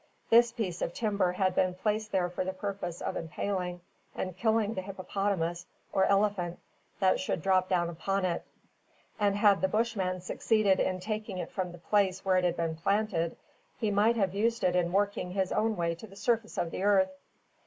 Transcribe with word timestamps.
This 0.31 0.51
piece 0.51 0.81
of 0.81 0.95
timber 0.95 1.33
had 1.33 1.53
been 1.53 1.75
placed 1.75 2.11
there 2.11 2.27
for 2.27 2.43
the 2.43 2.53
purpose 2.53 3.03
of 3.03 3.15
impaling 3.15 3.81
and 4.15 4.35
killing 4.35 4.73
the 4.73 4.81
hippopotamus 4.81 5.67
or 5.93 6.05
elephant 6.05 6.57
that 6.99 7.19
should 7.19 7.43
drop 7.43 7.69
down 7.69 7.87
upon 7.87 8.25
it; 8.25 8.43
and 9.19 9.35
had 9.35 9.61
the 9.61 9.67
Bushman 9.67 10.19
succeeded 10.19 10.79
in 10.79 10.99
taking 11.01 11.37
it 11.37 11.51
from 11.51 11.71
the 11.71 11.77
place 11.77 12.25
where 12.25 12.37
it 12.37 12.43
had 12.45 12.57
been 12.57 12.77
planted, 12.77 13.37
he 13.77 13.91
might 13.91 14.15
have 14.15 14.33
used 14.33 14.63
it 14.63 14.75
in 14.75 14.91
working 14.91 15.33
his 15.33 15.51
own 15.51 15.75
way 15.75 15.93
to 15.93 16.07
the 16.07 16.15
surface 16.15 16.57
of 16.57 16.71
the 16.71 16.81
earth. 16.81 17.11